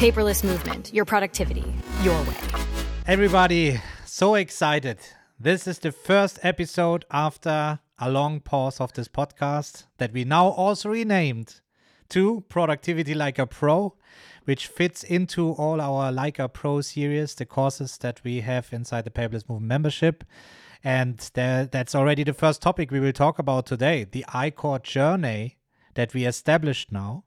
[0.00, 2.34] Paperless movement, your productivity, your way.
[3.06, 4.96] Everybody, so excited.
[5.38, 10.48] This is the first episode after a long pause of this podcast that we now
[10.48, 11.60] also renamed
[12.08, 13.94] to Productivity Like a Pro,
[14.44, 19.04] which fits into all our Like a Pro series, the courses that we have inside
[19.04, 20.24] the Paperless Movement membership.
[20.82, 25.58] And that's already the first topic we will talk about today the iCore journey
[25.92, 27.24] that we established now.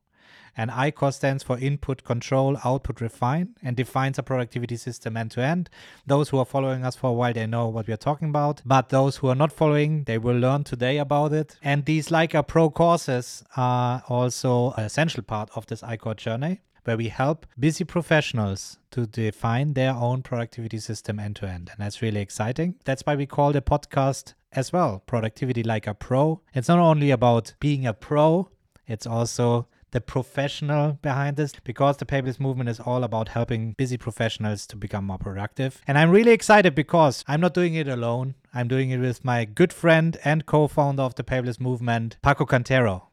[0.55, 5.41] And iCore stands for Input Control, Output Refine, and defines a productivity system end to
[5.41, 5.69] end.
[6.05, 8.61] Those who are following us for a while, they know what we are talking about.
[8.65, 11.57] But those who are not following, they will learn today about it.
[11.63, 16.15] And these Like a uh, Pro courses are also an essential part of this iCore
[16.15, 21.69] journey where we help busy professionals to define their own productivity system end to end.
[21.71, 22.75] And that's really exciting.
[22.83, 26.41] That's why we call the podcast as well Productivity Like a Pro.
[26.53, 28.49] It's not only about being a pro,
[28.85, 33.95] it's also the professional behind this because the paperless movement is all about helping busy
[33.95, 35.81] professionals to become more productive.
[35.87, 38.33] And I'm really excited because I'm not doing it alone.
[38.53, 42.45] I'm doing it with my good friend and co founder of the paperless movement, Paco
[42.45, 43.03] Cantero.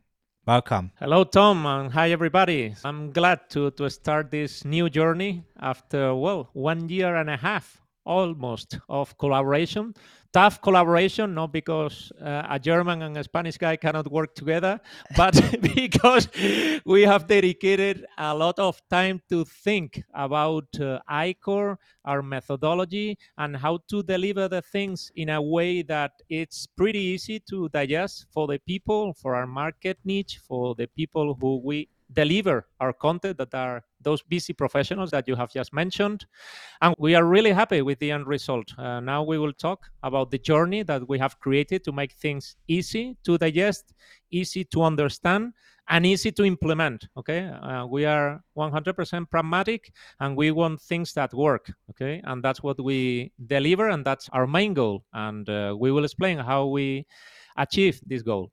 [0.46, 0.90] Welcome.
[0.98, 2.74] Hello, Tom, and hi, everybody.
[2.82, 7.78] I'm glad to, to start this new journey after, well, one year and a half
[8.06, 9.94] almost of collaboration
[10.32, 14.80] tough collaboration, not because uh, a German and a Spanish guy cannot work together,
[15.16, 15.34] but
[15.74, 16.28] because
[16.84, 23.56] we have dedicated a lot of time to think about uh, iCore, our methodology, and
[23.56, 28.46] how to deliver the things in a way that it's pretty easy to digest for
[28.46, 33.54] the people, for our market niche, for the people who we deliver our content that
[33.54, 36.26] are those busy professionals that you have just mentioned.
[36.80, 38.72] And we are really happy with the end result.
[38.78, 42.56] Uh, now we will talk about the journey that we have created to make things
[42.68, 43.92] easy to digest,
[44.30, 45.52] easy to understand,
[45.88, 47.08] and easy to implement.
[47.16, 47.48] Okay.
[47.48, 51.70] Uh, we are 100% pragmatic and we want things that work.
[51.90, 52.20] Okay.
[52.24, 55.04] And that's what we deliver, and that's our main goal.
[55.12, 57.06] And uh, we will explain how we
[57.56, 58.52] achieve this goal.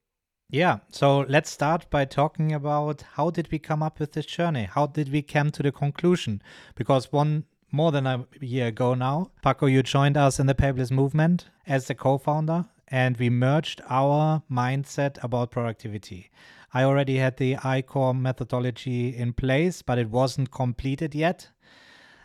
[0.49, 4.63] Yeah, so let's start by talking about how did we come up with this journey?
[4.63, 6.41] How did we come to the conclusion?
[6.73, 10.89] Because one more than a year ago now, Paco, you joined us in the paperless
[10.89, 16.31] movement as the co-founder, and we merged our mindset about productivity.
[16.73, 21.49] I already had the iCore methodology in place, but it wasn't completed yet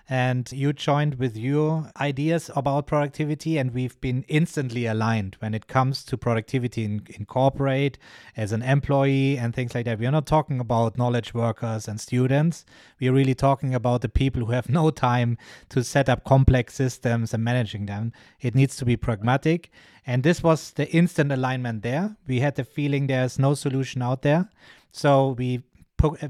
[0.09, 5.67] and you joined with your ideas about productivity and we've been instantly aligned when it
[5.69, 7.99] comes to productivity in, in corporate
[8.37, 9.99] as an employee and things like that.
[9.99, 12.65] We're not talking about knowledge workers and students.
[13.01, 15.39] We're really talking about the people who have no time
[15.71, 18.13] to set up complex systems and managing them.
[18.41, 19.71] It needs to be pragmatic.
[20.07, 22.17] And this was the instant alignment there.
[22.27, 24.49] We had the feeling there's no solution out there.
[24.91, 25.63] So we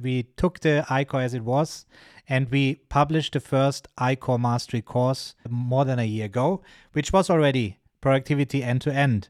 [0.00, 1.86] we took the iCore as it was
[2.28, 6.62] and we published the first iCore Mastery course more than a year ago,
[6.92, 9.28] which was already productivity end to end.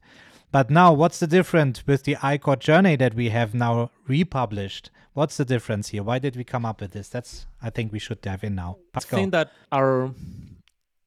[0.50, 4.90] But now, what's the difference with the iCore journey that we have now republished?
[5.14, 6.02] What's the difference here?
[6.02, 7.08] Why did we come up with this?
[7.08, 8.76] That's I think we should dive in now.
[8.94, 10.10] Let's I think that our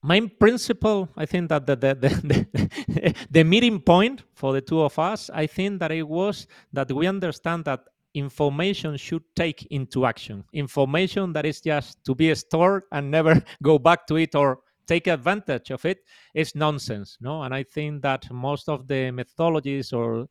[0.03, 4.97] main principle, I think that the, the, the, the, meeting point for the two of
[5.00, 7.85] us, I think that it was that we understand that
[8.16, 10.44] information should take into action.
[10.53, 15.08] Information that is just to be stored and never go back to it or take
[15.08, 16.00] advantage of it
[16.34, 17.18] is nonsense.
[17.22, 20.28] No, and I think that most of the methodologies or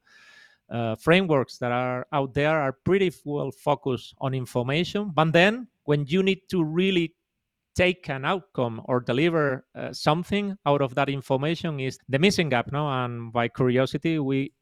[0.71, 5.13] uh, frameworks that are out there are pretty well focused on information.
[5.15, 7.15] But then when you need to really
[7.75, 12.71] take an outcome or deliver uh, something out of that information is the missing gap
[12.71, 14.53] no and by curiosity we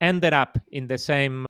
[0.00, 1.46] ended up in the same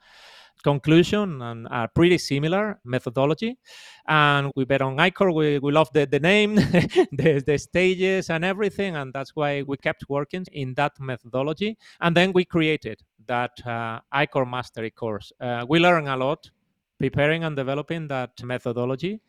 [0.63, 3.59] conclusion and a pretty similar methodology.
[4.07, 5.35] And we bet on iCore.
[5.35, 6.55] We, we love the, the name,
[7.13, 8.97] the, the stages, and everything.
[8.97, 11.77] And that's why we kept working in that methodology.
[12.01, 15.33] And then we created that uh, iCore Mastery course.
[15.41, 16.51] Uh, we learned a lot
[16.99, 19.21] preparing and developing that methodology.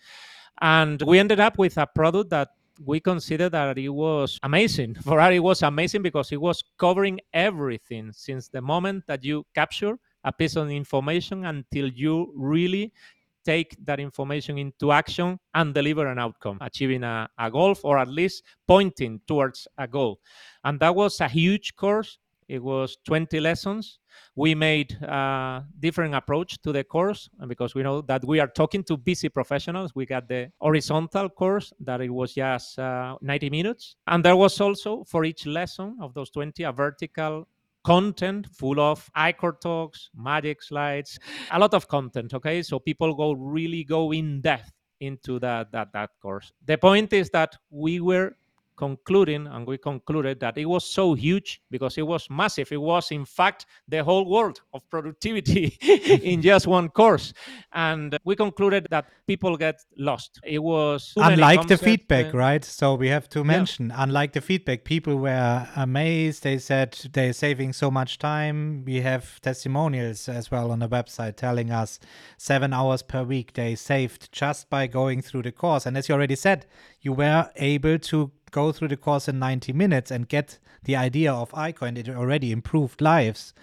[0.62, 2.50] And we ended up with a product that
[2.84, 4.96] we consider that it was amazing.
[5.04, 9.46] For us, it was amazing because it was covering everything since the moment that you
[9.54, 12.94] capture a piece of information until you really
[13.46, 18.08] take that information into action and deliver an outcome, achieving a, a goal or at
[18.08, 20.20] least pointing towards a goal.
[20.64, 22.20] And that was a huge course.
[22.48, 24.00] It was 20 lessons.
[24.36, 28.84] We made a different approach to the course because we know that we are talking
[28.86, 29.94] to busy professionals.
[29.94, 33.96] We got the horizontal course that it was just uh, 90 minutes.
[34.08, 37.48] And there was also for each lesson of those 20 a vertical
[37.84, 41.20] content full of iCore talks, magic slides,
[41.52, 42.34] a lot of content.
[42.34, 46.52] Okay, so people go really go in depth into that that that course.
[46.66, 48.36] The point is that we were
[48.80, 52.72] concluding and we concluded that it was so huge because it was massive.
[52.72, 55.78] It was in fact the whole world of productivity
[56.24, 57.34] in just one course.
[57.74, 60.40] And we concluded that people get lost.
[60.46, 62.64] It was unlike the feedback uh, right?
[62.64, 64.04] So we have to mention yeah.
[64.04, 66.44] unlike the feedback people were amazed.
[66.44, 68.86] They said they're saving so much time.
[68.86, 72.00] We have testimonials as well on the website telling us
[72.38, 75.86] seven hours per week they saved just by going through the course.
[75.86, 76.66] And as you already said
[77.02, 81.34] you were able to go through the course in 90 minutes and get the idea
[81.34, 83.54] of iCore, it already improved lives.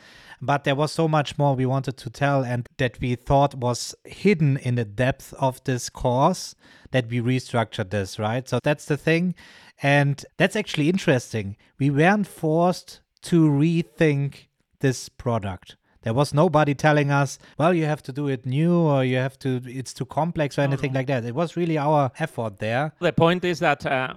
[0.40, 3.94] But there was so much more we wanted to tell and that we thought was
[4.04, 6.54] hidden in the depth of this course
[6.90, 8.46] that we restructured this, right?
[8.48, 9.34] So that's the thing.
[9.82, 11.56] And that's actually interesting.
[11.78, 14.46] We weren't forced to rethink
[14.80, 15.76] this product.
[16.02, 19.38] There was nobody telling us, well, you have to do it new or you have
[19.40, 21.00] to, it's too complex or anything no.
[21.00, 21.24] like that.
[21.24, 22.92] It was really our effort there.
[23.00, 24.14] The point is that uh,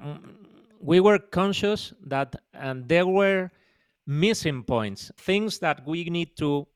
[0.79, 3.51] we were conscious that and there were
[4.07, 6.67] missing points, things that we need to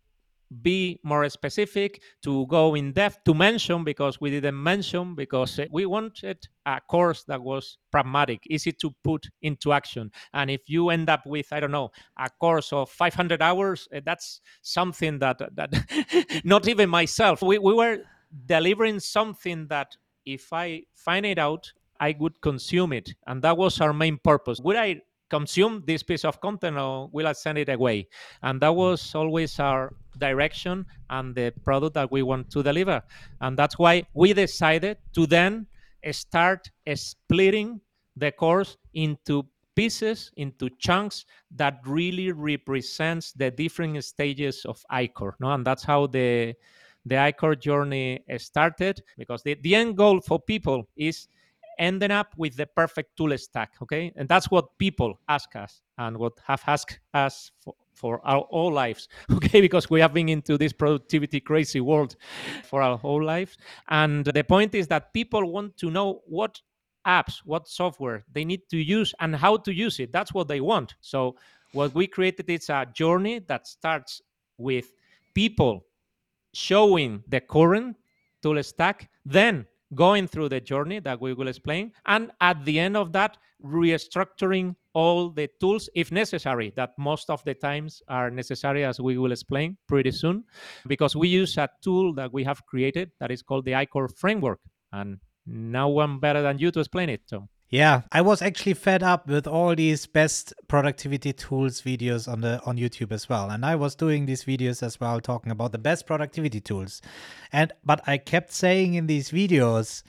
[0.62, 5.86] be more specific, to go in depth, to mention because we didn't mention because we
[5.86, 10.12] wanted a course that was pragmatic, easy to put into action.
[10.34, 14.02] And if you end up with, I don't know, a course of 500 hours, eh,
[14.06, 17.42] that's something that that not even myself.
[17.42, 18.00] We, we were
[18.46, 21.72] delivering something that if I find it out
[22.04, 23.08] I would consume it.
[23.28, 24.60] And that was our main purpose.
[24.60, 28.08] Would I consume this piece of content or will I send it away?
[28.42, 33.02] And that was always our direction and the product that we want to deliver.
[33.40, 35.68] And that's why we decided to then
[36.12, 37.80] start splitting
[38.18, 39.46] the course into
[39.76, 45.34] pieces into chunks that really represents the different stages of iCore.
[45.40, 45.52] No?
[45.54, 46.54] And that's how the
[47.06, 51.28] the iCore journey started because the, the end goal for people is
[51.80, 54.12] ending up with the perfect tool stack okay?
[54.16, 58.72] And that's what people ask us and what have asked us for, for our whole
[58.72, 59.62] lives okay?
[59.62, 62.16] Because we have been into this productivity crazy world
[62.64, 63.58] for our whole lives.
[63.90, 66.62] And the point is that people want to know what
[67.06, 70.12] apps what software they need to use and how to use it.
[70.12, 70.96] That's what they want.
[71.02, 71.36] So
[71.74, 74.22] what we created is a journey that starts
[74.58, 74.94] with
[75.34, 75.86] people
[76.54, 77.98] showing the current
[78.42, 82.98] tool stack then going through the journey that we will explain, and at the end
[82.98, 88.84] of that, restructuring all the tools if necessary, that most of the times are necessary,
[88.84, 90.44] as we will explain pretty soon,
[90.88, 94.60] because we use a tool that we have created that is called the iCore framework.
[94.92, 97.50] And no one better than you to explain it, Tom.
[97.74, 102.62] Yeah, I was actually fed up with all these best productivity tools videos on the
[102.68, 103.50] on YouTube as well.
[103.50, 107.02] And I was doing these videos as well talking about the best productivity tools.
[107.52, 110.04] And but I kept saying in these videos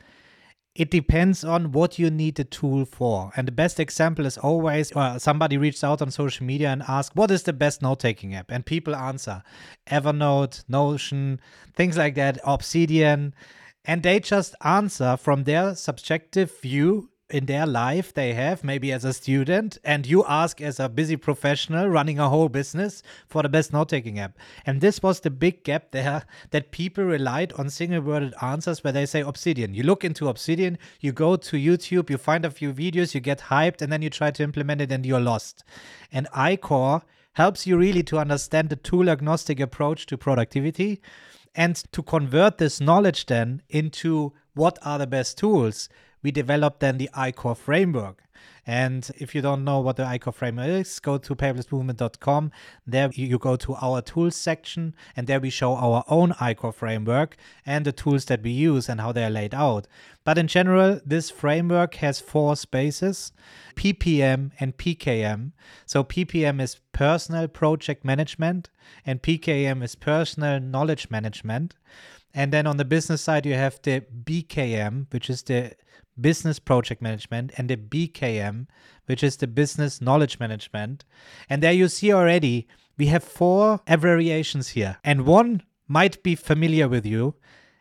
[0.75, 3.33] it depends on what you need the tool for.
[3.35, 7.17] And the best example is always uh, somebody reached out on social media and asked,
[7.17, 8.51] What is the best note taking app?
[8.51, 9.43] And people answer
[9.87, 11.41] Evernote, Notion,
[11.75, 13.35] things like that, Obsidian.
[13.87, 19.05] And they just answer from their subjective view in their life they have, maybe as
[19.05, 23.49] a student, and you ask as a busy professional running a whole business for the
[23.49, 24.37] best note taking app.
[24.67, 28.93] And this was the big gap there that people relied on single worded answers where
[28.93, 29.73] they say Obsidian.
[29.75, 33.41] You look into Obsidian, you go to YouTube, you find a few videos, you get
[33.41, 35.65] hyped, and then you try to implement it and you're lost.
[36.13, 41.01] And iCore helps you really to understand the tool agnostic approach to productivity
[41.55, 45.89] and to convert this knowledge then into what are the best tools
[46.25, 48.25] we developed then the iCore framework.
[48.67, 52.51] And if you don't know what the iCore framework is, go to paperlessmovement.com.
[52.87, 57.37] There you go to our tools section, and there we show our own iCore framework
[57.67, 59.87] and the tools that we use and how they are laid out.
[60.25, 63.33] But in general, this framework has four spaces
[63.77, 65.53] PPM and PKM.
[65.85, 68.71] So PPM is personal project management,
[69.05, 71.75] and PKM is personal knowledge management.
[72.33, 75.75] And then on the business side, you have the BPM, which is the
[76.21, 78.67] business project management, and the BKM,
[79.07, 81.05] which is the business knowledge management.
[81.49, 84.99] And there you see already, we have four variations here.
[85.05, 87.35] And one might be familiar with you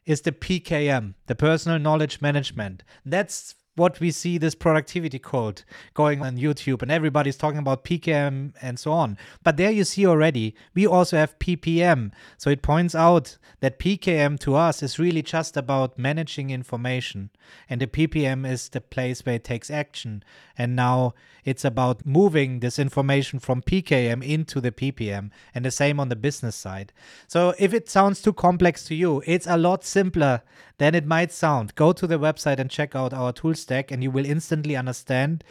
[0.06, 2.84] is the PKM, the personal knowledge management.
[3.06, 8.53] That's what we see this productivity cult going on YouTube and everybody's talking about PKM
[8.62, 9.18] and so on.
[9.44, 12.12] But there you see already, we also have PPM.
[12.38, 17.32] So it points out that PKM to us is really just about managing information.
[17.70, 20.24] And the PPM is the place where it takes action.
[20.58, 21.13] And now
[21.44, 25.32] it's about moving this information from PKM into the PPM.
[25.53, 26.94] And the same on the business side.
[27.27, 30.42] So if it sounds too complex to you, it's a lot simpler
[30.77, 31.75] than it might sound.
[31.75, 35.43] Go to the website and check out our tool stack, and you will instantly understand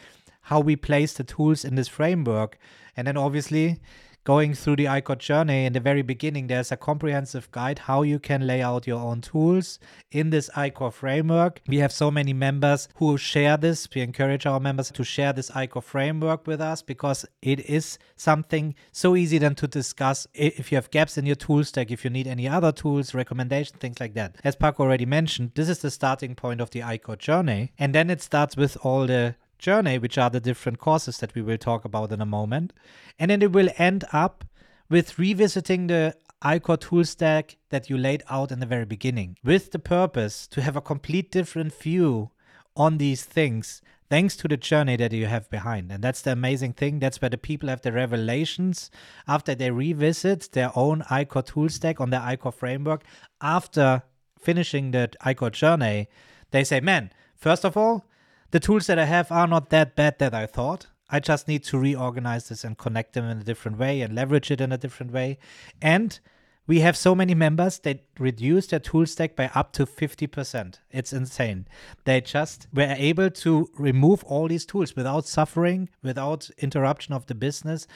[0.47, 2.57] how we place the tools in this framework.
[2.95, 3.79] And then obviously,
[4.23, 8.19] going through the iCore journey in the very beginning, there's a comprehensive guide how you
[8.19, 9.79] can lay out your own tools
[10.11, 11.61] in this iCore framework.
[11.67, 13.87] We have so many members who share this.
[13.93, 18.75] We encourage our members to share this iCore framework with us because it is something
[18.91, 22.09] so easy then to discuss if you have gaps in your tool stack, if you
[22.09, 24.37] need any other tools, recommendations, things like that.
[24.43, 27.71] As Paco already mentioned, this is the starting point of the iCore journey.
[27.77, 31.41] And then it starts with all the journey, which are the different courses that we
[31.41, 32.73] will talk about in a moment.
[33.17, 34.45] And then it will end up
[34.89, 39.71] with revisiting the iCore tool stack that you laid out in the very beginning with
[39.71, 42.31] the purpose to have a complete different view
[42.75, 45.91] on these things thanks to the journey that you have behind.
[45.91, 46.99] And that's the amazing thing.
[46.99, 48.91] That's where the people have the revelations
[49.27, 53.03] after they revisit their own iCore tool stack on their iCore framework
[53.41, 54.03] after
[54.37, 56.09] finishing the iCore journey.
[56.51, 58.05] They say, man, first of all,
[58.53, 60.85] the tools that I have are not that bad that I thought.
[61.09, 64.51] I just need to reorganize this and connect them in a different way and leverage
[64.51, 65.39] it in a different way.
[65.81, 66.19] And
[66.67, 70.75] we have so many members that reduce their tool stack by up to 50%.
[70.91, 71.67] It's insane.
[72.03, 77.33] They just were able to remove all these tools without suffering, without interruption of the
[77.33, 77.87] business,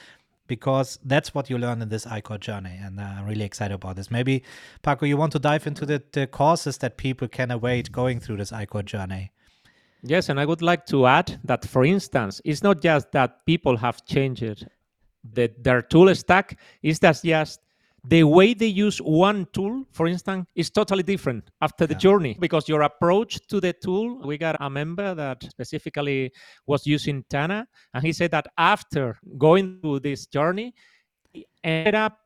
[0.48, 2.80] because that's what you learn in this iCore journey.
[2.82, 4.10] And uh, I'm really excited about this.
[4.10, 4.42] Maybe,
[4.82, 8.38] Paco, you want to dive into the, the courses that people can await going through
[8.38, 9.30] this iCore journey?
[10.02, 13.76] Yes, and I would like to add that, for instance, it's not just that people
[13.76, 14.66] have changed
[15.32, 17.60] the, their tool stack, it's that just
[18.04, 21.98] the way they use one tool, for instance, is totally different after the yeah.
[21.98, 24.20] journey because your approach to the tool.
[24.24, 26.32] We got a member that specifically
[26.66, 30.74] was using Tana, and he said that after going through this journey,
[31.32, 32.18] he ended up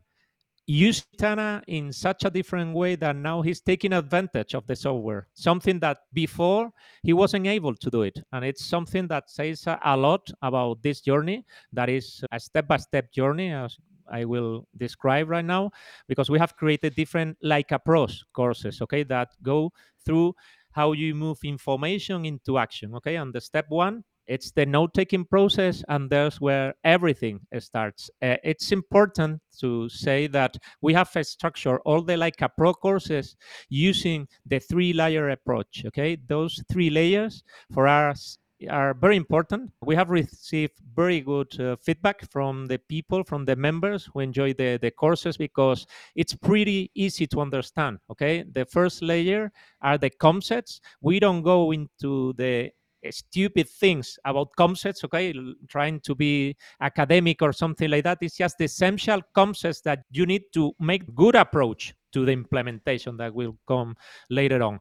[0.66, 5.28] use Tana in such a different way that now he's taking advantage of the software,
[5.35, 6.71] something that before
[7.02, 8.19] he wasn't able to do it.
[8.33, 12.76] And it's something that says a lot about this journey that is a step by
[12.76, 13.76] step journey, as
[14.11, 15.71] I will describe right now,
[16.07, 19.73] because we have created different like approach courses, okay, that go
[20.04, 20.35] through
[20.73, 23.16] how you move information into action, okay?
[23.16, 28.37] And the step one it's the note taking process and there's where everything starts uh,
[28.45, 33.37] it's important to say that we have a structure all the like a pro courses
[33.69, 38.38] using the three layer approach okay those three layers for us
[38.69, 39.71] are very important.
[39.83, 44.55] We have received very good uh, feedback from the people, from the members who enjoy
[44.55, 47.99] the, the courses because it's pretty easy to understand.
[48.11, 48.45] Okay.
[48.52, 49.50] The first layer
[49.81, 50.81] are the concepts.
[51.00, 52.71] We don't go into the
[53.11, 55.35] stupid things about concepts, okay,
[55.68, 58.18] trying to be academic or something like that.
[58.21, 63.16] It's just the essential concepts that you need to make good approach to the implementation
[63.16, 63.97] that will come
[64.30, 64.80] later on.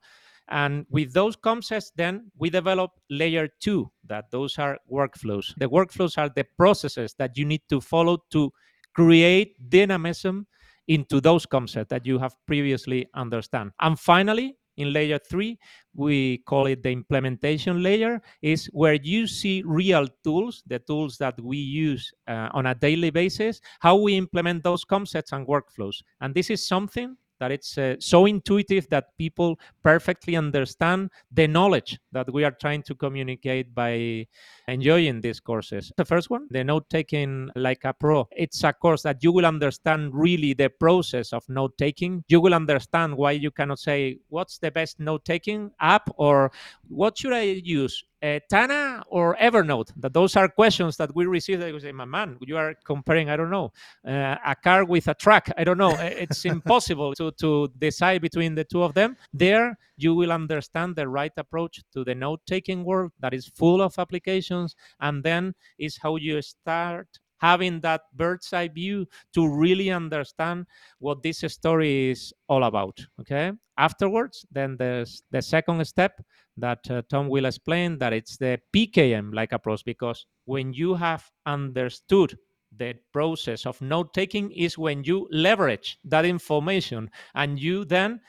[0.50, 5.54] And with those concepts, then we develop layer two, that those are workflows.
[5.58, 8.52] The workflows are the processes that you need to follow to
[8.94, 10.46] create dynamism
[10.88, 13.72] into those concepts that you have previously understand.
[13.80, 15.60] And finally, in layer three,
[15.94, 21.40] we call it the implementation layer, is where you see real tools, the tools that
[21.42, 26.02] we use uh, on a daily basis, how we implement those concepts and workflows.
[26.22, 32.00] And this is something that it's uh, so intuitive that people perfectly understand the knowledge
[32.12, 34.26] that we are trying to communicate by
[34.68, 35.92] enjoying these courses.
[35.98, 39.48] The first one, the note taking like a pro, it's a course that you will
[39.48, 42.24] understand really the process of note taking.
[42.28, 46.52] You will understand why you cannot say, What's the best note taking app or
[46.90, 48.06] what should I use?
[48.22, 49.92] Uh, Tana or Evernote?
[49.98, 51.60] That those are questions that we receive.
[51.60, 53.30] That we say, "My man, you are comparing.
[53.30, 53.72] I don't know,
[54.08, 55.50] uh, a car with a truck.
[55.58, 55.96] I don't know.
[56.00, 61.08] It's impossible to to decide between the two of them." There, you will understand the
[61.08, 66.16] right approach to the note-taking world that is full of applications, and then is how
[66.16, 67.08] you start
[67.42, 70.66] having that bird's eye view to really understand
[71.00, 73.00] what this story is all about.
[73.20, 73.52] Okay.
[73.78, 76.22] Afterwards, then there's the second step
[76.58, 81.30] that uh, Tom will explain that it's the PKM like approach because when you have
[81.48, 82.38] understood
[82.78, 88.22] the process of note taking is when you leverage that information and you then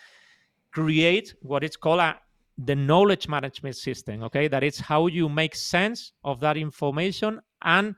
[0.72, 2.16] create what is called a
[2.58, 7.94] the knowledge management system okay that is how you make sense of that information and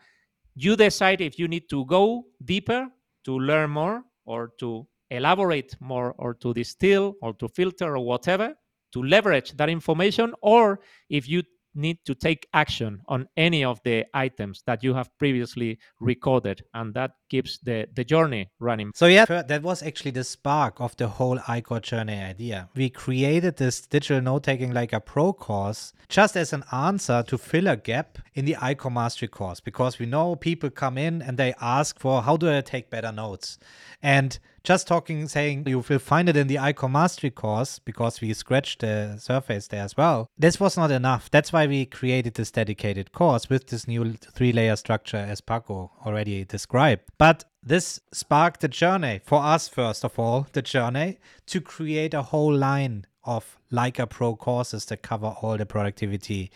[0.54, 2.88] you decide if you need to go deeper
[3.24, 8.54] to learn more or to elaborate more or to distill or to filter or whatever
[8.92, 10.80] to leverage that information or
[11.10, 11.42] if you
[11.74, 16.62] need to take action on any of the items that you have previously recorded.
[16.72, 20.96] And that keeps the, the journey running So yeah, that was actually the spark of
[20.96, 22.68] the whole iCore journey idea.
[22.76, 27.66] We created this digital note-taking like a pro course just as an answer to fill
[27.66, 31.54] a gap in the iCore mastery course because we know people come in and they
[31.60, 33.58] ask for how do I take better notes?
[34.02, 38.32] And just talking, saying you will find it in the iCore mastery course because we
[38.32, 40.30] scratched the surface there as well.
[40.38, 41.30] This was not enough.
[41.30, 46.44] That's why we created this dedicated course with this new three-layer structure as Paco already
[46.44, 47.02] described.
[47.18, 47.23] But
[47.62, 52.54] this sparked the journey for us, first of all, the journey to create a whole
[52.54, 56.50] line of Like a Pro courses that cover all the productivity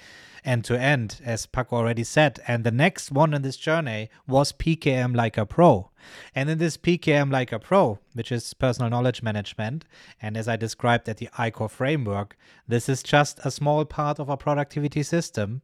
[0.45, 2.41] end to end, as Paco already said.
[2.47, 5.91] And the next one in this journey was PKM Like a Pro.
[6.35, 9.87] And in this PKM Like a Pro, which is personal knowledge management,
[10.21, 14.29] and as I described at the iCore framework, this is just a small part of
[14.29, 15.63] our productivity system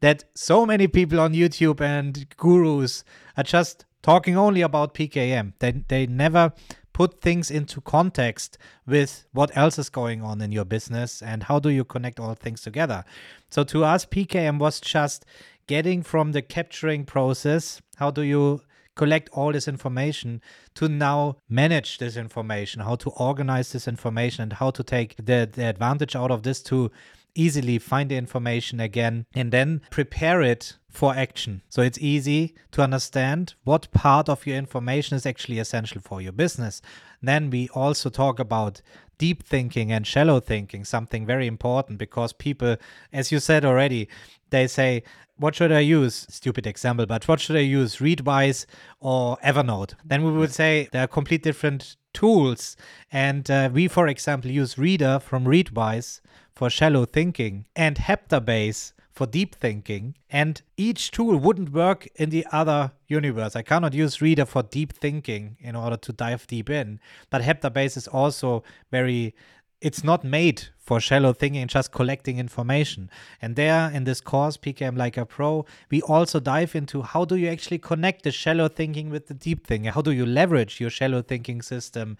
[0.00, 3.04] that so many people on YouTube and gurus
[3.36, 5.54] are just talking only about PKM.
[5.58, 6.52] They, they never
[6.92, 11.58] put things into context with what else is going on in your business and how
[11.58, 13.04] do you connect all things together.
[13.50, 15.24] So to us, PKM was just
[15.66, 18.60] getting from the capturing process, how do you
[18.94, 20.42] collect all this information
[20.74, 25.48] to now manage this information, how to organize this information, and how to take the,
[25.50, 26.90] the advantage out of this to
[27.34, 31.62] easily find the information again and then prepare it for action.
[31.68, 36.32] So it's easy to understand what part of your information is actually essential for your
[36.32, 36.80] business.
[37.20, 38.80] Then we also talk about
[39.18, 42.76] deep thinking and shallow thinking, something very important because people,
[43.12, 44.08] as you said already,
[44.50, 45.02] they say,
[45.36, 46.26] what should I use?
[46.30, 47.96] Stupid example, but what should I use?
[47.96, 48.66] Readwise
[49.00, 49.94] or Evernote?
[50.04, 52.76] Then we would say there are complete different tools.
[53.10, 56.20] And uh, we, for example, use Reader from Readwise
[56.54, 60.16] for shallow thinking and Heptabase for deep thinking.
[60.28, 63.54] And each tool wouldn't work in the other universe.
[63.54, 67.00] I cannot use Reader for deep thinking in order to dive deep in.
[67.30, 69.34] But Heptabase is also very
[69.84, 73.10] it's not made for shallow thinking and just collecting information.
[73.42, 77.36] And there in this course, PKM Like a Pro, we also dive into how do
[77.36, 79.92] you actually connect the shallow thinking with the deep thinking?
[79.92, 82.16] How do you leverage your shallow thinking system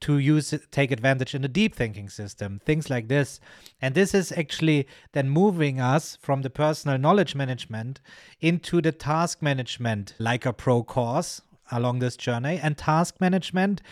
[0.00, 2.60] to use take advantage in the deep thinking system?
[2.66, 3.38] Things like this.
[3.80, 8.00] And this is actually then moving us from the personal knowledge management
[8.40, 12.58] into the task management like a Pro course along this journey.
[12.60, 13.82] And task management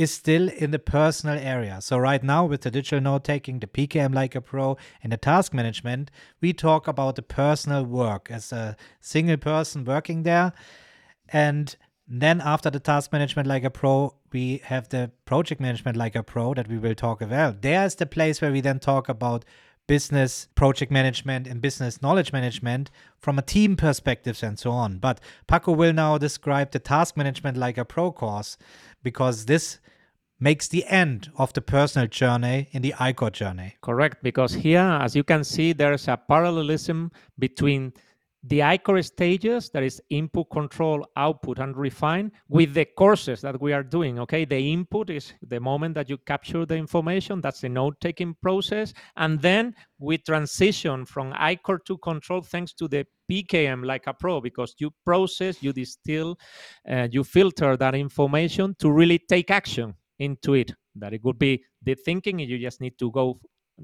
[0.00, 1.78] is still in the personal area.
[1.82, 5.18] So right now with the digital note taking, the PKM like a Pro and the
[5.18, 6.10] task management,
[6.40, 10.54] we talk about the personal work as a single person working there.
[11.28, 11.76] And
[12.08, 16.22] then after the task management like a Pro, we have the project management like a
[16.22, 17.60] Pro that we will talk about.
[17.60, 19.44] There's the place where we then talk about
[19.90, 24.98] business project management and business knowledge management from a team perspective and so on.
[24.98, 28.56] But Paco will now describe the task management like a Pro course
[29.02, 29.78] because this
[30.38, 33.74] makes the end of the personal journey in the iCore journey.
[33.82, 37.92] Correct, because here, as you can see, there's a parallelism between
[38.42, 43.74] the iCore stages, that is input, control, output, and refine, with the courses that we
[43.74, 44.18] are doing.
[44.18, 48.34] Okay, the input is the moment that you capture the information, that's the note taking
[48.40, 48.94] process.
[49.16, 54.74] And then we transition from iCore to control thanks to the PKM a Pro, because
[54.78, 56.38] you process, you distill,
[56.90, 60.72] uh, you filter that information to really take action into it.
[60.96, 63.40] That it could be the thinking, you just need to go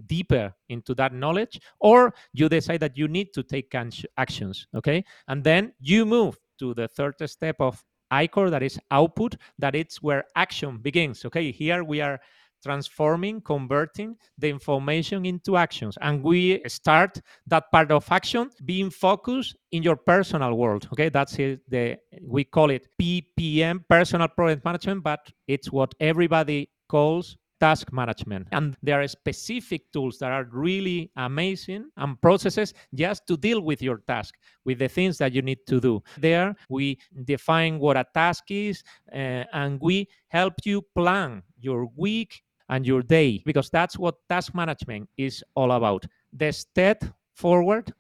[0.07, 4.67] deeper into that knowledge, or you decide that you need to take actions.
[4.75, 7.83] Okay, and then you move to the third step of
[8.13, 9.37] ICOR, that is output.
[9.59, 11.25] That it's where action begins.
[11.25, 12.19] Okay, here we are
[12.67, 15.97] transforming, converting the information into actions.
[16.01, 20.89] And we start that part of action being focused in your personal world.
[20.93, 21.61] Okay, that's it.
[21.71, 28.47] The we call it PPM, personal project management, but it's what everybody calls task management.
[28.53, 33.83] And there are specific tools that are really amazing and processes just to deal with
[33.83, 36.03] your task, with the things that you need to do.
[36.19, 42.43] There, we define what a task is uh, and we help you plan your week
[42.69, 46.05] and your day because that's what task management is all about.
[46.33, 47.93] The step forward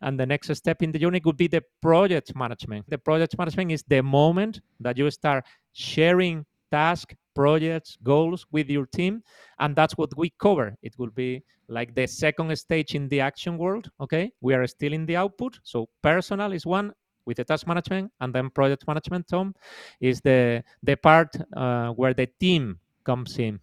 [0.00, 2.88] and the next step in the journey would be the project management.
[2.88, 8.86] The project management is the moment that you start sharing task projects, goals with your
[8.86, 9.22] team.
[9.58, 10.76] And that's what we cover.
[10.82, 13.90] It will be like the second stage in the action world.
[14.00, 14.32] Okay.
[14.40, 15.58] We are still in the output.
[15.62, 16.92] So personal is one
[17.26, 19.54] with the task management and then project management tom
[20.00, 23.60] is the the part uh, where the team comes in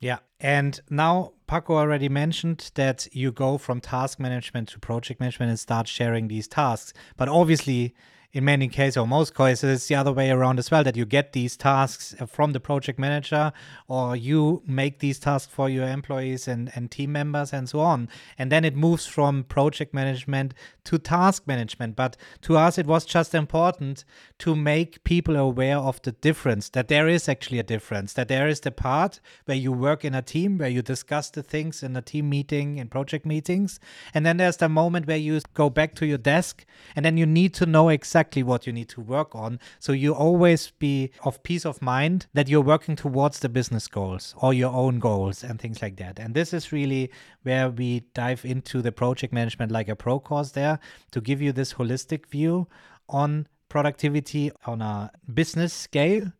[0.00, 0.18] yeah.
[0.40, 5.58] And now Paco already mentioned that you go from task management to project management and
[5.58, 6.92] start sharing these tasks.
[7.16, 7.94] But obviously,
[8.32, 11.06] in many cases or most cases it's the other way around as well that you
[11.06, 13.52] get these tasks uh, from the project manager
[13.86, 18.08] or you make these tasks for your employees and, and team members and so on.
[18.36, 20.52] And then it moves from project management
[20.84, 21.96] to task management.
[21.96, 24.04] But to us it was just important
[24.40, 28.46] to make people aware of the difference that there is actually a difference that there
[28.46, 31.96] is the part where you work in a team where you discuss the things in
[31.96, 33.80] a team meeting in project meetings.
[34.12, 37.24] And then there's the moment where you go back to your desk and then you
[37.24, 39.60] need to know exactly exactly what you need to work on.
[39.78, 44.34] So you always be of peace of mind that you're working towards the business goals
[44.38, 46.18] or your own goals and things like that.
[46.18, 47.12] And this is really
[47.44, 50.80] where we dive into the project management like a pro course there
[51.12, 52.66] to give you this holistic view
[53.08, 56.32] on productivity on a business scale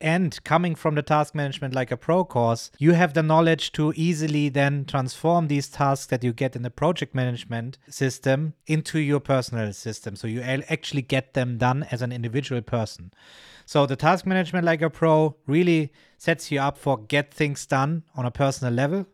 [0.00, 3.92] and coming from the task management like a pro course, you have the knowledge to
[3.96, 9.20] easily then transform these tasks that you get in the project management system into your
[9.20, 10.14] personal system.
[10.16, 13.12] So you actually get them done as an individual person.
[13.64, 18.04] So the task management like a pro really sets you up for get things done
[18.14, 19.06] on a personal level.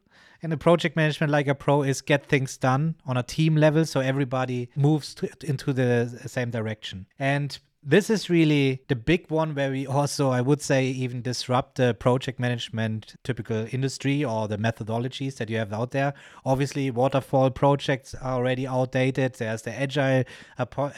[0.42, 3.86] And the project management like a pro is get things done on a team level
[3.86, 7.06] so everybody moves to, into the same direction.
[7.18, 11.76] And this is really the big one where we also, I would say, even disrupt
[11.76, 16.14] the project management typical industry or the methodologies that you have out there.
[16.44, 19.34] Obviously, waterfall projects are already outdated.
[19.34, 20.24] There's the agile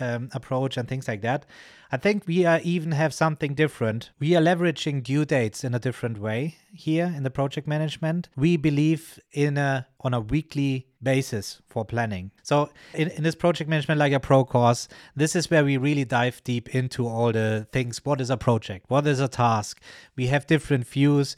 [0.01, 1.47] um, approach and things like that.
[1.91, 4.11] I think we are even have something different.
[4.19, 8.29] We are leveraging due dates in a different way here in the project management.
[8.37, 12.31] We believe in a on a weekly basis for planning.
[12.43, 14.87] So in, in this project management like a pro course,
[15.17, 18.05] this is where we really dive deep into all the things.
[18.05, 18.87] What is a project?
[18.89, 19.81] What is a task?
[20.15, 21.37] We have different views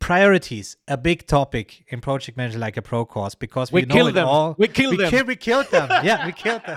[0.00, 4.06] priorities a big topic in project management like a pro course because we, we know
[4.06, 4.28] it them.
[4.28, 6.76] all we killed we them kill, we killed them yeah we killed them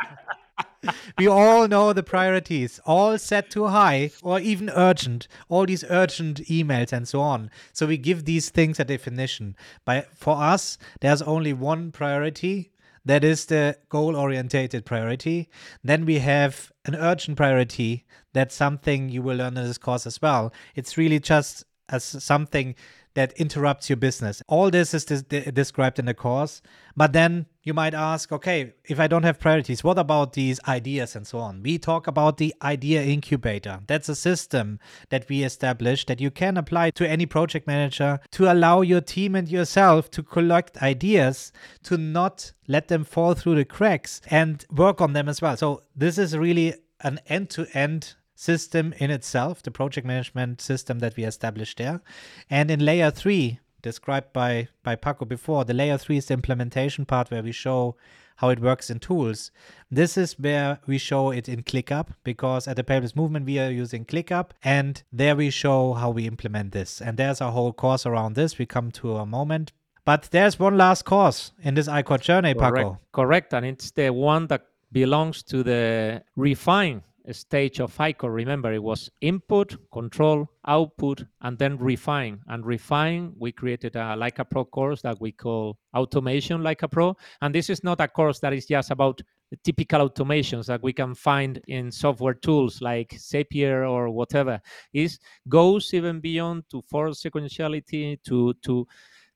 [1.17, 6.41] we all know the priorities, all set too high or even urgent, all these urgent
[6.45, 7.49] emails and so on.
[7.73, 9.55] So we give these things a definition.
[9.85, 12.71] But for us, there's only one priority.
[13.03, 15.49] That is the goal oriented priority.
[15.83, 18.05] Then we have an urgent priority.
[18.33, 20.53] That's something you will learn in this course as well.
[20.75, 22.75] It's really just as something
[23.13, 24.41] that interrupts your business.
[24.47, 26.61] All this is described in the course.
[26.95, 31.15] But then you might ask, okay, if I don't have priorities, what about these ideas
[31.15, 31.61] and so on?
[31.63, 33.79] We talk about the idea incubator.
[33.87, 38.51] That's a system that we established that you can apply to any project manager to
[38.51, 41.51] allow your team and yourself to collect ideas,
[41.83, 45.55] to not let them fall through the cracks and work on them as well.
[45.57, 50.99] So, this is really an end to end system in itself, the project management system
[50.99, 52.01] that we established there.
[52.49, 57.05] And in layer three, described by, by Paco before, the layer three is the implementation
[57.05, 57.95] part where we show
[58.37, 59.51] how it works in tools.
[59.91, 63.69] This is where we show it in ClickUp because at the Paperless Movement we are
[63.69, 66.99] using ClickUp and there we show how we implement this.
[66.99, 68.57] And there's a whole course around this.
[68.57, 69.71] We come to a moment.
[70.03, 72.75] But there's one last course in this ICOR journey, Correct.
[72.75, 72.99] Paco.
[73.11, 73.53] Correct.
[73.53, 79.09] And it's the one that belongs to the refine stage of ICOR, remember it was
[79.21, 82.39] input, control, output, and then refine.
[82.47, 86.87] And refine, we created a like a pro course that we call automation like a
[86.87, 87.15] pro.
[87.41, 89.21] And this is not a course that is just about
[89.63, 94.61] typical automations that we can find in software tools like Zapier or whatever.
[94.93, 95.17] It
[95.49, 98.87] goes even beyond to force sequentiality to to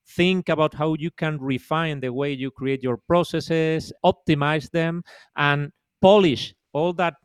[0.07, 5.03] think about how you can refine the way you create your processes, optimize them,
[5.35, 7.15] and polish all that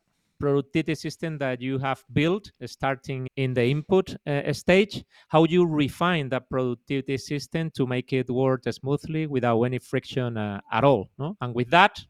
[0.40, 6.29] productivity system that you have built starting in the input uh, stage how you refine
[6.29, 11.37] that productivity system to make it work smoothly without any friction uh, at all no?
[11.40, 12.00] and with that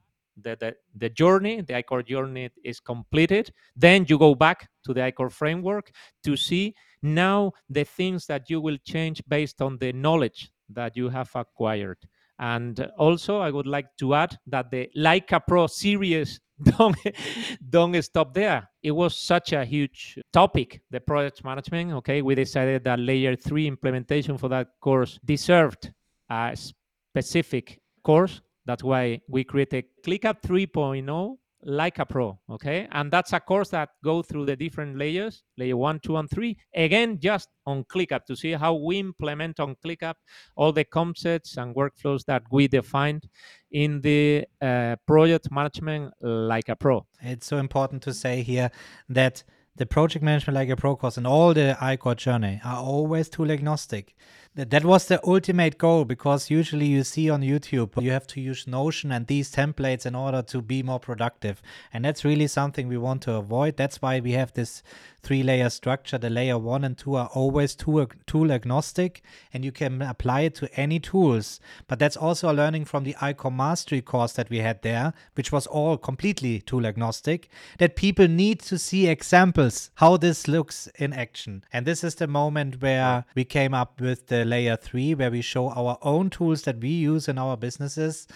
[0.42, 5.00] the, the, the journey the icor journey is completed then you go back to the
[5.00, 5.90] icor framework
[6.22, 11.08] to see now the things that you will change based on the knowledge that you
[11.08, 11.98] have acquired
[12.40, 16.40] and also, I would like to add that the Like a Pro series
[16.78, 16.96] don't
[17.68, 18.68] don't stop there.
[18.82, 21.92] It was such a huge topic, the project management.
[21.94, 25.92] Okay, we decided that layer three implementation for that course deserved
[26.28, 28.40] a specific course.
[28.66, 32.88] That's why we created ClickUp 3.0 like a pro okay?
[32.92, 36.56] And that's a course that go through the different layers layer one two and three.
[36.74, 40.14] Again just on clickup to see how we implement on clickup
[40.56, 43.28] all the concepts and workflows that we defined
[43.70, 47.06] in the uh, project management like a pro.
[47.20, 48.70] It's so important to say here
[49.08, 49.44] that
[49.76, 53.50] the project management like a pro course and all the iCore journey are always tool
[53.50, 54.14] agnostic.
[54.56, 58.66] That was the ultimate goal because usually you see on YouTube you have to use
[58.66, 61.62] Notion and these templates in order to be more productive.
[61.92, 63.76] And that's really something we want to avoid.
[63.76, 64.82] That's why we have this
[65.22, 66.18] three layer structure.
[66.18, 68.08] The layer one and two are always tool,
[68.50, 71.60] agnostic and you can apply it to any tools.
[71.86, 75.52] But that's also a learning from the iCore mastery course that we had there, which
[75.52, 81.12] was all completely tool agnostic, that people need to see examples how this looks in
[81.12, 81.64] action.
[81.72, 85.42] And this is the moment where we came up with the layer three, where we
[85.42, 88.26] show our own tools that we use in our businesses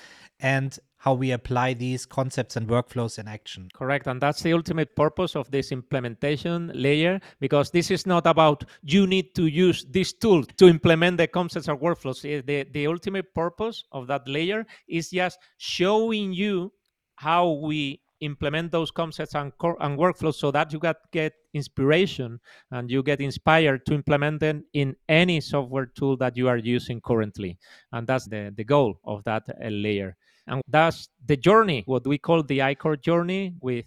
[0.41, 3.69] and how we apply these concepts and workflows in action.
[3.75, 4.07] Correct.
[4.07, 9.07] And that's the ultimate purpose of this implementation layer because this is not about you
[9.07, 12.25] need to use this tool to implement the concepts or workflows.
[12.25, 16.73] Eh, The, the ultimate purpose of that layer is just showing you
[17.17, 22.41] how we implement those concepts and, cor- and workflows so that you get, get inspiration
[22.71, 27.01] and you get inspired to implement them in any software tool that you are using
[27.01, 27.59] currently.
[27.93, 30.17] And that's the, the goal of that uh, layer.
[30.47, 33.87] And that's the journey, what we call the iCore journey with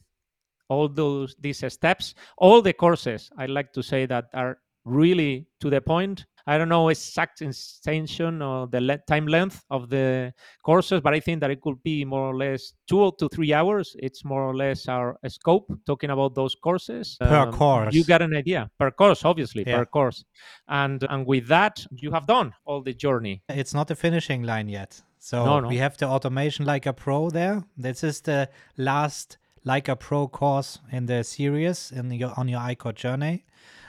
[0.69, 5.69] all those these steps all the courses i like to say that are really to
[5.69, 10.33] the point i don't know exact extension or the le- time length of the
[10.63, 13.95] courses but i think that it could be more or less two to three hours
[13.99, 17.93] it's more or less our scope talking about those courses Per Um, course.
[17.93, 19.77] you got an idea per course obviously Yeah.
[19.77, 20.25] per course
[20.67, 24.69] and and with that you have done all the journey It's not the finishing line
[24.69, 25.01] yet.
[25.19, 25.67] So No, no.
[25.67, 27.63] we have the automation like a pro there.
[27.75, 32.61] This is the last like a pro course in the series in your on your
[32.61, 33.43] iCore journey.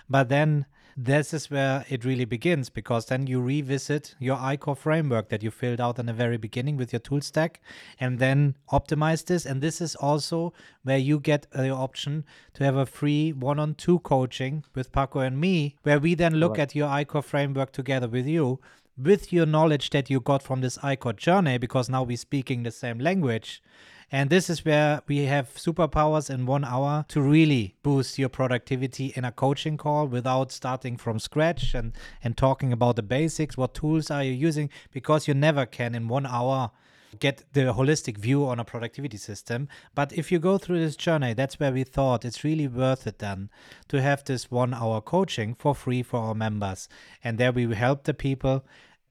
[0.09, 0.65] But then
[1.01, 5.51] this is where it really begins because then you revisit your iCore framework that you
[5.53, 7.61] filled out in the very beginning with your tool stack
[8.01, 9.47] and then optimize this.
[9.47, 13.61] And this is also where you get uh, the option to have a free one
[13.61, 16.73] on two coaching with Paco and me, where we then look Correct.
[16.73, 18.59] at your iCore framework together with you
[18.99, 22.71] with your knowledge that you got from this iCore journey, because now we're speaking the
[22.71, 23.63] same language.
[24.11, 29.13] And this is where we have superpowers in one hour to really boost your productivity
[29.15, 31.93] in a coaching call without starting from scratch and,
[32.25, 33.59] and talking about the basics.
[33.59, 34.71] What tools are you using?
[34.93, 36.71] Because you never can in one hour
[37.19, 39.69] get the holistic view on a productivity system.
[39.95, 43.19] But if you go through this journey, that's where we thought it's really worth it
[43.19, 43.51] then
[43.89, 46.89] to have this one hour coaching for free for our members.
[47.23, 48.65] And there we help the people.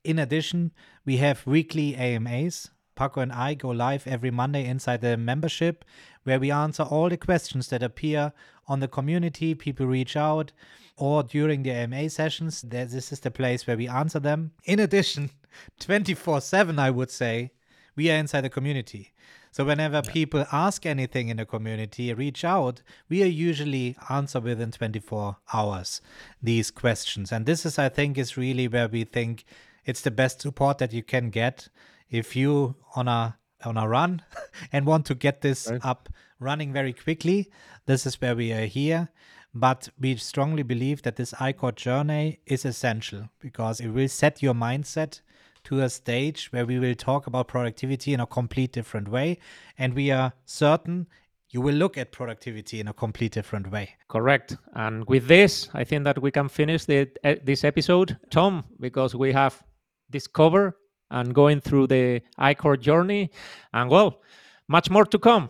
[0.08, 0.72] In addition,
[1.04, 2.70] we have weekly AMAs.
[2.96, 5.84] Paco and I go live every Monday inside the membership
[6.24, 8.32] where we answer all the questions that appear
[8.70, 9.54] on the community.
[9.54, 10.54] People reach out
[10.96, 12.62] or during the AMA sessions.
[12.62, 14.52] This is the place where we answer them.
[14.64, 15.30] In addition,
[15.82, 17.52] 24 7, I would say,
[17.98, 19.14] we are inside the community.
[19.52, 24.72] So whenever people ask anything in the community, reach out, we are usually answer within
[24.72, 26.00] 24 hours
[26.42, 27.32] these questions.
[27.32, 29.46] And this is, I think, is really where we think
[29.88, 31.70] it's the best support that you can get
[32.10, 34.22] if you on a on a run
[34.72, 35.84] and want to get this Right.
[35.84, 37.50] up running very quickly.
[37.88, 39.10] This is where we are here.
[39.54, 44.54] But we strongly believe that this iCore journey is essential because it will set your
[44.54, 45.22] mindset
[45.64, 49.40] to a stage where we will talk about productivity in a complete different way.
[49.78, 51.08] And we are certain
[51.50, 53.96] you will look at productivity in a complete different way.
[54.10, 54.58] Correct.
[54.74, 59.16] And with this, I think that we can finish the, uh, this episode, Tom, because
[59.16, 59.64] we have
[60.10, 60.74] discovered
[61.10, 63.32] and going through the iCore journey,
[63.74, 64.22] and well,
[64.68, 65.50] much more to come.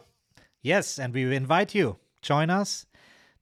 [0.61, 1.97] Yes, and we invite you.
[2.21, 2.85] Join us.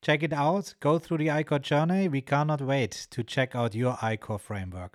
[0.02, 0.76] Check it out.
[0.80, 2.08] Go through the iCore journey.
[2.08, 4.94] We cannot wait to check out your iCore framework.